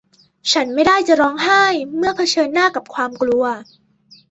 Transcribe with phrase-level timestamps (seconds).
[0.51, 1.63] ฉันไม่ได้จะร้องไห้
[1.97, 3.43] เมื่อเผชิญหน้ากับความกลัว